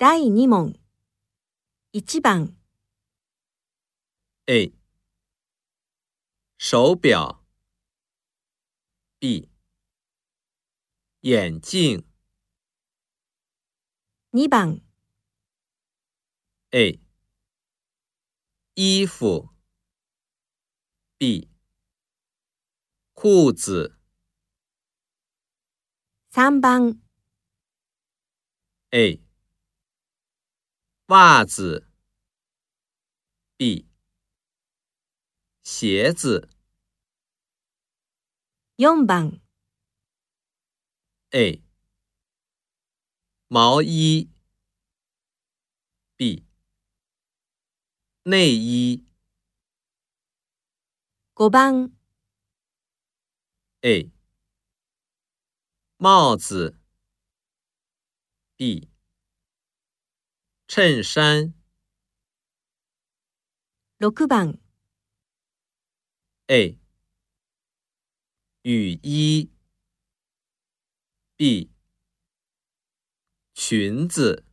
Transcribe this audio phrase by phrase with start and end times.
[0.00, 0.76] 第2問
[1.92, 2.54] 1番
[4.46, 4.70] A
[6.56, 7.34] 手表
[9.18, 9.48] B
[11.24, 12.04] 眼镜
[14.34, 14.80] 2番
[16.70, 17.00] A
[18.76, 19.48] 衣服
[21.18, 21.48] B
[23.14, 23.90] 裤子
[26.32, 27.00] 3番
[28.92, 29.18] A
[31.10, 31.86] 袜子。
[33.56, 33.86] B。
[35.64, 36.46] 鞋子。
[38.78, 39.40] 四番。
[41.30, 41.62] A。
[43.48, 44.28] 毛衣。
[46.18, 46.44] B。
[48.24, 49.02] 内衣。
[51.36, 51.90] 五番。
[53.80, 54.10] A。
[55.96, 56.78] 帽子。
[58.58, 58.90] B。
[60.70, 61.54] 衬衫，
[63.96, 64.58] 六番
[66.48, 66.78] ，A，
[68.64, 69.50] 雨衣
[71.38, 71.70] ，B，
[73.54, 74.47] 裙子。